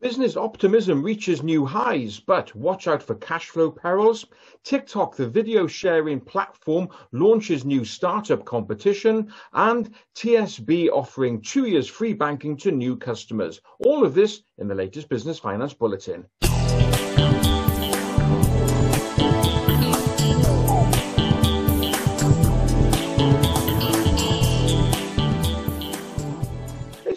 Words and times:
Business 0.00 0.34
optimism 0.34 1.02
reaches 1.02 1.42
new 1.42 1.66
highs, 1.66 2.20
but 2.20 2.54
watch 2.54 2.88
out 2.88 3.02
for 3.02 3.16
cash 3.16 3.50
flow 3.50 3.70
perils. 3.70 4.24
TikTok, 4.64 5.14
the 5.14 5.28
video 5.28 5.66
sharing 5.66 6.20
platform, 6.20 6.88
launches 7.12 7.66
new 7.66 7.84
startup 7.84 8.46
competition, 8.46 9.30
and 9.52 9.94
TSB 10.14 10.88
offering 10.88 11.42
two 11.42 11.66
years 11.66 11.86
free 11.86 12.14
banking 12.14 12.56
to 12.56 12.70
new 12.70 12.96
customers. 12.96 13.60
All 13.84 14.02
of 14.02 14.14
this 14.14 14.42
in 14.56 14.68
the 14.68 14.74
latest 14.74 15.10
Business 15.10 15.38
Finance 15.38 15.74
Bulletin. 15.74 16.24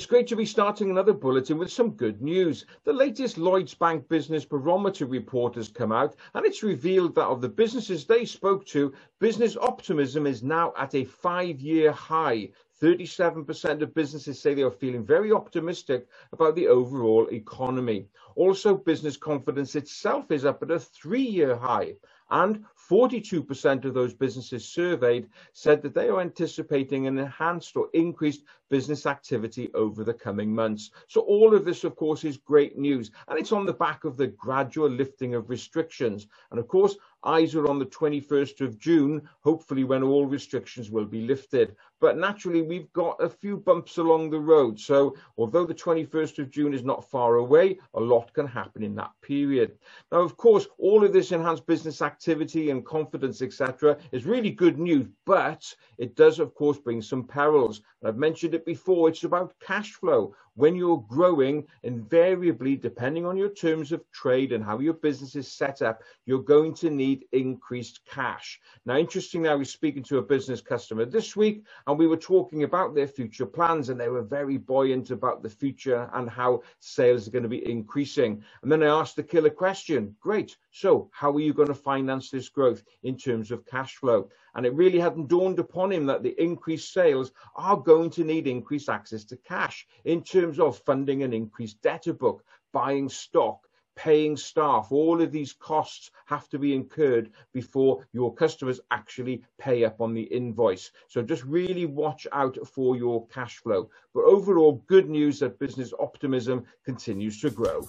Great 0.05 0.27
to 0.27 0.35
be 0.35 0.45
starting 0.45 0.89
another 0.89 1.13
bulletin 1.13 1.57
with 1.57 1.71
some 1.71 1.91
good 1.91 2.21
news. 2.21 2.65
The 2.83 2.93
latest 2.93 3.37
Lloyds 3.37 3.73
Bank 3.73 4.07
Business 4.07 4.45
Barometer 4.45 5.05
report 5.05 5.55
has 5.55 5.67
come 5.67 5.91
out 5.91 6.15
and 6.33 6.45
it's 6.45 6.63
revealed 6.63 7.15
that 7.15 7.27
of 7.27 7.41
the 7.41 7.49
businesses 7.49 8.05
they 8.05 8.25
spoke 8.25 8.65
to, 8.67 8.93
business 9.19 9.57
optimism 9.57 10.25
is 10.25 10.43
now 10.43 10.73
at 10.77 10.95
a 10.95 11.03
five 11.03 11.59
year 11.59 11.91
high. 11.91 12.49
37% 12.81 13.81
of 13.81 13.93
businesses 13.93 14.41
say 14.41 14.53
they 14.53 14.61
are 14.61 14.71
feeling 14.71 15.05
very 15.05 15.31
optimistic 15.31 16.07
about 16.33 16.55
the 16.55 16.67
overall 16.67 17.27
economy. 17.31 18.07
Also, 18.35 18.75
business 18.75 19.15
confidence 19.15 19.75
itself 19.75 20.31
is 20.31 20.43
up 20.43 20.61
at 20.63 20.71
a 20.71 20.79
three 20.79 21.21
year 21.21 21.55
high. 21.55 21.93
And 22.33 22.65
42% 22.89 23.85
of 23.85 23.93
those 23.93 24.15
businesses 24.15 24.67
surveyed 24.67 25.29
said 25.53 25.83
that 25.83 25.93
they 25.93 26.09
are 26.09 26.19
anticipating 26.19 27.05
an 27.05 27.19
enhanced 27.19 27.77
or 27.77 27.89
increased 27.93 28.43
business 28.71 29.05
activity 29.05 29.69
over 29.75 30.03
the 30.03 30.15
coming 30.15 30.53
months. 30.53 30.89
So 31.07 31.21
all 31.21 31.55
of 31.55 31.63
this, 31.63 31.83
of 31.83 31.95
course, 31.95 32.23
is 32.23 32.37
great 32.37 32.75
news. 32.75 33.11
And 33.27 33.37
it's 33.37 33.51
on 33.51 33.67
the 33.67 33.73
back 33.73 34.03
of 34.03 34.17
the 34.17 34.27
gradual 34.27 34.89
lifting 34.89 35.35
of 35.35 35.51
restrictions. 35.51 36.25
And 36.49 36.59
of 36.59 36.67
course, 36.67 36.97
eyes 37.23 37.53
are 37.53 37.67
on 37.67 37.77
the 37.77 37.85
21st 37.85 38.61
of 38.61 38.79
June, 38.79 39.21
hopefully 39.43 39.83
when 39.83 40.01
all 40.01 40.25
restrictions 40.25 40.89
will 40.89 41.05
be 41.05 41.21
lifted. 41.21 41.75
But 42.03 42.17
naturally, 42.17 42.61
we've 42.61 42.91
got 42.91 43.23
a 43.23 43.29
few 43.29 43.55
bumps 43.55 43.97
along 43.97 44.29
the 44.29 44.37
road. 44.37 44.77
So 44.77 45.15
although 45.37 45.65
the 45.65 45.73
21st 45.73 46.39
of 46.39 46.51
June 46.51 46.73
is 46.73 46.83
not 46.83 47.09
far 47.09 47.35
away, 47.35 47.79
a 47.93 47.99
lot 48.01 48.33
can 48.33 48.45
happen 48.45 48.83
in 48.83 48.93
that 48.95 49.11
period. 49.21 49.77
Now, 50.11 50.19
of 50.19 50.35
course, 50.35 50.67
all 50.77 51.05
of 51.05 51.13
this 51.13 51.31
enhanced 51.31 51.65
business 51.65 52.01
activity 52.01 52.71
and 52.71 52.85
confidence, 52.85 53.41
etc., 53.41 53.97
is 54.11 54.25
really 54.25 54.49
good 54.49 54.79
news, 54.79 55.07
but 55.23 55.73
it 55.97 56.17
does, 56.17 56.39
of 56.39 56.53
course, 56.55 56.77
bring 56.77 57.01
some 57.01 57.23
perils. 57.23 57.83
And 58.01 58.09
I've 58.09 58.17
mentioned 58.17 58.53
it 58.53 58.65
before, 58.65 59.07
it's 59.07 59.23
about 59.23 59.57
cash 59.61 59.93
flow. 59.93 60.35
When 60.55 60.75
you're 60.75 61.03
growing, 61.07 61.65
invariably, 61.81 62.75
depending 62.75 63.25
on 63.25 63.37
your 63.37 63.49
terms 63.49 63.91
of 63.91 64.03
trade 64.11 64.51
and 64.51 64.63
how 64.63 64.77
your 64.79 64.93
business 64.93 65.35
is 65.35 65.51
set 65.51 65.81
up, 65.81 66.03
you're 66.25 66.43
going 66.43 66.75
to 66.75 66.91
need 66.91 67.25
increased 67.31 68.01
cash. 68.05 68.61
Now, 68.85 68.97
interestingly, 68.97 69.49
I 69.49 69.55
was 69.55 69.71
speaking 69.71 70.03
to 70.03 70.19
a 70.19 70.21
business 70.21 70.61
customer 70.61 71.05
this 71.05 71.35
week, 71.35 71.63
and 71.87 71.97
we 71.97 72.05
were 72.05 72.17
talking 72.17 72.63
about 72.63 72.93
their 72.93 73.07
future 73.07 73.47
plans, 73.47 73.89
and 73.89 73.99
they 73.99 74.09
were 74.09 74.21
very 74.21 74.57
buoyant 74.57 75.09
about 75.09 75.41
the 75.41 75.49
future 75.49 76.07
and 76.13 76.29
how 76.29 76.61
sales 76.79 77.27
are 77.27 77.31
going 77.31 77.43
to 77.43 77.49
be 77.49 77.67
increasing. 77.67 78.43
And 78.61 78.71
then 78.71 78.83
I 78.83 78.87
asked 78.87 79.15
the 79.15 79.23
killer 79.23 79.49
question 79.49 80.15
Great, 80.19 80.55
so 80.71 81.09
how 81.11 81.31
are 81.31 81.39
you 81.39 81.53
going 81.53 81.67
to 81.69 81.73
finance 81.73 82.29
this 82.29 82.49
growth 82.49 82.83
in 83.01 83.17
terms 83.17 83.49
of 83.49 83.65
cash 83.65 83.95
flow? 83.95 84.29
And 84.55 84.67
it 84.67 84.73
really 84.73 84.99
hadn't 84.99 85.29
dawned 85.29 85.57
upon 85.57 85.91
him 85.91 86.05
that 86.05 86.21
the 86.21 86.39
increased 86.41 86.93
sales 86.93 87.31
are 87.55 87.77
going 87.77 88.11
to 88.11 88.23
need 88.23 88.45
increased 88.45 88.87
access 88.87 89.23
to 89.25 89.37
cash 89.37 89.87
in 90.05 90.21
terms 90.21 90.42
of 90.43 90.77
funding 90.79 91.23
an 91.23 91.33
increased 91.33 91.81
debtor 91.81 92.13
book, 92.13 92.43
buying 92.71 93.09
stock, 93.09 93.67
paying 93.95 94.35
staff, 94.35 94.87
all 94.91 95.21
of 95.21 95.31
these 95.31 95.53
costs 95.53 96.11
have 96.25 96.49
to 96.49 96.57
be 96.57 96.73
incurred 96.73 97.31
before 97.53 98.05
your 98.11 98.33
customers 98.33 98.79
actually 98.91 99.43
pay 99.59 99.85
up 99.85 100.01
on 100.01 100.13
the 100.13 100.23
invoice. 100.23 100.91
So 101.07 101.21
just 101.21 101.43
really 101.43 101.85
watch 101.85 102.27
out 102.31 102.57
for 102.67 102.95
your 102.95 103.27
cash 103.27 103.57
flow. 103.57 103.89
But 104.13 104.23
overall, 104.23 104.83
good 104.87 105.09
news 105.09 105.39
that 105.39 105.59
business 105.59 105.93
optimism 105.99 106.65
continues 106.85 107.39
to 107.41 107.49
grow. 107.49 107.87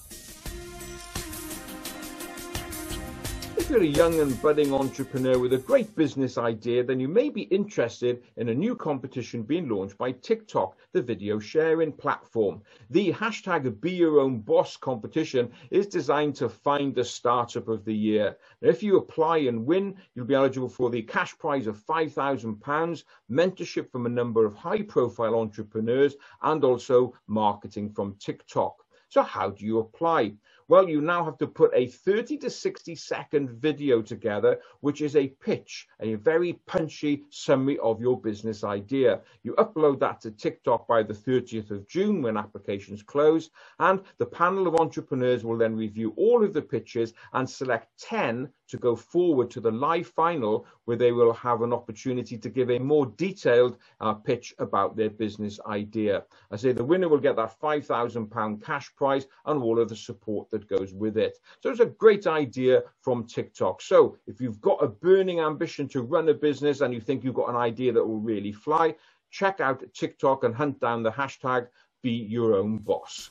If 3.65 3.71
you're 3.71 3.81
a 3.81 3.87
young 3.87 4.21
and 4.21 4.43
budding 4.43 4.75
entrepreneur 4.75 5.39
with 5.39 5.55
a 5.55 5.59
great 5.59 5.97
business 5.97 6.37
idea, 6.37 6.85
then 6.85 7.01
you 7.01 7.09
may 7.09 7.31
be 7.31 7.45
interested 7.45 8.23
in 8.37 8.51
a 8.51 8.55
new 8.55 8.77
competition 8.77 9.43
being 9.43 9.71
launched 9.71 9.97
by 9.97 10.13
TikTok, 10.13 10.77
the 10.93 11.01
video 11.01 11.39
sharing 11.39 11.91
platform. 11.91 12.61
The 12.91 13.15
hashtag 13.15 13.81
Be 13.81 13.93
Your 13.93 14.21
Own 14.21 14.41
Boss 14.41 14.77
competition 14.77 15.51
is 15.71 15.87
designed 15.87 16.35
to 16.37 16.51
find 16.51 16.95
the 16.95 17.05
startup 17.05 17.69
of 17.69 17.87
the 17.87 17.95
year. 17.95 18.37
Now, 18.61 18.69
if 18.69 18.83
you 18.83 18.99
apply 18.99 19.39
and 19.39 19.65
win, 19.65 19.97
you'll 20.15 20.27
be 20.27 20.35
eligible 20.35 20.69
for 20.69 20.91
the 20.91 21.01
cash 21.01 21.35
prize 21.39 21.67
of 21.67 21.83
£5,000, 21.87 23.05
mentorship 23.31 23.91
from 23.91 24.05
a 24.05 24.11
number 24.11 24.45
of 24.45 24.55
high 24.55 24.83
profile 24.83 25.37
entrepreneurs, 25.37 26.17
and 26.43 26.63
also 26.65 27.15
marketing 27.29 27.95
from 27.95 28.17
TikTok. 28.17 28.85
So, 29.09 29.23
how 29.23 29.49
do 29.49 29.65
you 29.65 29.79
apply? 29.79 30.35
Well, 30.67 30.89
you 30.89 31.03
now 31.03 31.23
have 31.27 31.37
to 31.39 31.47
put 31.47 31.73
a 31.75 31.89
30 31.89 32.39
to 32.39 32.49
60 32.49 32.95
second 32.95 33.51
video 33.51 34.01
together, 34.01 34.61
which 34.81 35.03
is 35.03 35.15
a 35.15 35.29
pitch, 35.29 35.87
a 36.01 36.15
very 36.15 36.55
punchy 36.67 37.25
summary 37.29 37.79
of 37.81 38.01
your 38.01 38.19
business 38.19 38.65
idea. 38.65 39.21
You 39.43 39.55
upload 39.57 40.01
that 40.01 40.23
to 40.23 40.31
TikTok 40.31 40.89
by 40.89 41.03
the 41.03 41.13
30th 41.13 41.71
of 41.71 41.87
June 41.87 42.23
when 42.23 42.39
applications 42.39 43.03
close, 43.03 43.51
and 43.79 44.01
the 44.17 44.25
panel 44.25 44.67
of 44.67 44.77
entrepreneurs 44.77 45.45
will 45.45 45.59
then 45.59 45.77
review 45.77 46.15
all 46.17 46.43
of 46.43 46.55
the 46.55 46.63
pitches 46.63 47.13
and 47.35 47.49
select 47.49 47.89
10 47.99 48.49
to 48.69 48.79
go 48.79 48.97
forward 48.97 49.51
to 49.51 49.61
the 49.61 49.71
live 49.71 50.07
final 50.07 50.67
where 50.87 50.97
they 50.97 51.13
will 51.13 51.33
have 51.35 51.61
an 51.61 51.73
opportunity 51.73 52.39
to 52.39 52.49
give 52.49 52.71
a 52.71 52.79
more 52.79 53.07
detailed 53.07 53.77
uh, 54.01 54.15
pitch 54.15 54.55
about 54.59 54.97
their 54.97 55.11
business 55.11 55.61
idea. 55.67 56.25
I 56.51 56.57
say 56.57 56.73
the 56.73 56.85
winner 56.85 57.09
will 57.09 57.19
get 57.19 57.37
that 57.37 57.61
£5,000 57.61 58.65
cash 58.65 58.95
prize 58.97 59.27
and 59.45 59.63
all 59.63 59.79
of 59.79 59.91
the 59.91 59.97
support 59.97 60.51
that 60.55 60.69
goes 60.69 60.95
with 60.95 61.17
it. 61.19 61.39
So 61.61 61.71
it's 61.71 61.81
a 61.81 61.87
great 61.87 62.27
idea 62.27 62.85
from 63.03 63.27
TikTok. 63.27 63.83
So 63.83 64.17
if 64.27 64.41
you've 64.41 64.61
got 64.61 64.83
a 64.83 64.89
burning 64.89 65.41
ambition 65.41 65.89
to 65.89 66.03
run 66.03 66.29
a 66.29 66.35
business 66.35 66.81
and 66.81 66.95
you 66.95 67.01
think 67.01 67.25
you've 67.25 67.35
got 67.35 67.51
an 67.51 67.57
idea 67.57 67.93
that 67.93 68.07
will 68.07 68.21
really 68.21 68.53
fly, 68.53 68.95
check 69.31 69.61
out 69.61 69.83
TikTok 69.93 70.45
and 70.45 70.55
hunt 70.55 70.81
down 70.81 71.03
the 71.03 71.11
hashtag 71.11 71.67
be 72.03 72.11
your 72.11 72.55
own 72.55 72.79
boss. 72.79 73.31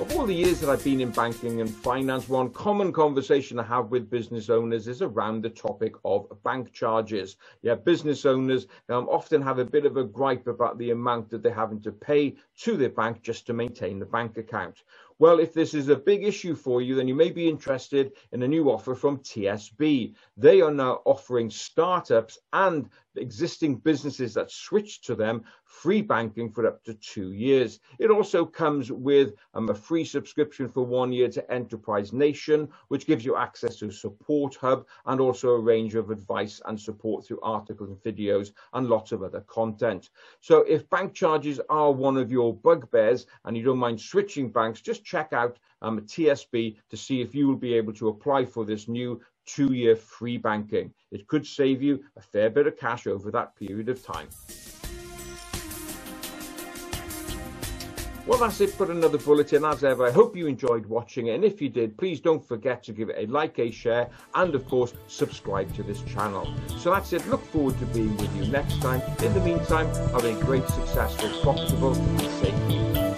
Of 0.00 0.16
all 0.16 0.26
the 0.26 0.34
years 0.34 0.58
that 0.58 0.68
I've 0.68 0.82
been 0.82 1.00
in 1.00 1.12
banking 1.12 1.60
and 1.60 1.70
finance, 1.70 2.28
one 2.28 2.50
common 2.50 2.92
conversation 2.92 3.60
I 3.60 3.62
have 3.62 3.92
with 3.92 4.10
business 4.10 4.50
owners 4.50 4.88
is 4.88 5.02
around 5.02 5.42
the 5.42 5.50
topic 5.50 5.94
of 6.04 6.26
bank 6.42 6.72
charges. 6.72 7.36
Yeah, 7.62 7.76
business 7.76 8.26
owners 8.26 8.66
um, 8.88 9.08
often 9.08 9.40
have 9.40 9.60
a 9.60 9.64
bit 9.64 9.86
of 9.86 9.96
a 9.96 10.02
gripe 10.02 10.48
about 10.48 10.78
the 10.78 10.90
amount 10.90 11.30
that 11.30 11.44
they're 11.44 11.54
having 11.54 11.80
to 11.82 11.92
pay 11.92 12.34
to 12.62 12.76
their 12.76 12.88
bank 12.88 13.22
just 13.22 13.46
to 13.46 13.52
maintain 13.52 14.00
the 14.00 14.04
bank 14.04 14.36
account. 14.36 14.82
Well, 15.20 15.38
if 15.38 15.54
this 15.54 15.74
is 15.74 15.88
a 15.88 15.96
big 15.96 16.24
issue 16.24 16.56
for 16.56 16.82
you, 16.82 16.96
then 16.96 17.06
you 17.06 17.14
may 17.14 17.30
be 17.30 17.48
interested 17.48 18.14
in 18.32 18.42
a 18.42 18.48
new 18.48 18.72
offer 18.72 18.96
from 18.96 19.18
TSB. 19.18 20.12
They 20.36 20.60
are 20.60 20.72
now 20.72 21.02
offering 21.04 21.50
startups 21.50 22.40
and 22.52 22.90
existing 23.16 23.76
businesses 23.76 24.34
that 24.34 24.50
switch 24.50 25.00
to 25.02 25.14
them 25.14 25.44
free 25.64 26.02
banking 26.02 26.50
for 26.50 26.66
up 26.66 26.82
to 26.84 26.94
two 26.94 27.32
years. 27.32 27.80
It 27.98 28.10
also 28.10 28.44
comes 28.44 28.90
with 28.92 29.34
um, 29.54 29.68
a 29.68 29.74
free 29.74 30.04
subscription 30.04 30.68
for 30.68 30.84
one 30.84 31.12
year 31.12 31.28
to 31.28 31.52
Enterprise 31.52 32.12
Nation, 32.12 32.68
which 32.88 33.06
gives 33.06 33.24
you 33.24 33.36
access 33.36 33.76
to 33.76 33.90
Support 33.90 34.54
Hub 34.56 34.86
and 35.06 35.20
also 35.20 35.50
a 35.50 35.60
range 35.60 35.94
of 35.94 36.10
advice 36.10 36.60
and 36.66 36.80
support 36.80 37.26
through 37.26 37.40
articles 37.42 37.90
and 37.90 37.98
videos 37.98 38.52
and 38.72 38.88
lots 38.88 39.12
of 39.12 39.22
other 39.22 39.40
content. 39.42 40.10
So 40.40 40.60
if 40.62 40.88
bank 40.90 41.14
charges 41.14 41.60
are 41.68 41.92
one 41.92 42.16
of 42.16 42.30
your 42.30 42.54
bugbears 42.54 43.26
and 43.44 43.56
you 43.56 43.64
don't 43.64 43.78
mind 43.78 44.00
switching 44.00 44.50
banks, 44.50 44.80
just 44.80 45.04
check 45.04 45.32
out 45.32 45.58
um, 45.82 46.00
TSB 46.00 46.76
to 46.90 46.96
see 46.96 47.20
if 47.20 47.34
you 47.34 47.46
will 47.46 47.56
be 47.56 47.74
able 47.74 47.92
to 47.94 48.08
apply 48.08 48.44
for 48.44 48.64
this 48.64 48.88
new 48.88 49.20
two-year 49.46 49.96
free 49.96 50.38
banking. 50.38 50.92
It 51.10 51.26
could 51.26 51.46
save 51.46 51.82
you 51.82 52.02
a 52.16 52.20
fair 52.20 52.50
bit 52.50 52.66
of 52.66 52.78
cash 52.78 53.06
over 53.06 53.30
that 53.30 53.56
period 53.56 53.88
of 53.88 54.04
time. 54.04 54.28
Well, 58.26 58.38
that's 58.38 58.62
it 58.62 58.70
for 58.70 58.90
another 58.90 59.18
bulletin. 59.18 59.66
As 59.66 59.84
ever, 59.84 60.06
I 60.06 60.10
hope 60.10 60.34
you 60.34 60.46
enjoyed 60.46 60.86
watching 60.86 61.26
it. 61.26 61.34
And 61.34 61.44
if 61.44 61.60
you 61.60 61.68
did, 61.68 61.98
please 61.98 62.20
don't 62.20 62.42
forget 62.42 62.82
to 62.84 62.92
give 62.92 63.10
it 63.10 63.16
a 63.18 63.30
like, 63.30 63.58
a 63.58 63.70
share, 63.70 64.08
and 64.34 64.54
of 64.54 64.66
course, 64.66 64.94
subscribe 65.08 65.74
to 65.74 65.82
this 65.82 66.00
channel. 66.04 66.48
So 66.78 66.90
that's 66.90 67.12
it. 67.12 67.26
Look 67.28 67.44
forward 67.44 67.78
to 67.80 67.86
being 67.86 68.16
with 68.16 68.34
you 68.34 68.50
next 68.50 68.80
time. 68.80 69.02
In 69.22 69.34
the 69.34 69.40
meantime, 69.40 69.88
have 70.12 70.24
a 70.24 70.32
great, 70.42 70.66
successful, 70.68 71.28
profitable, 71.42 71.94
and 71.94 72.20
safe. 72.20 73.13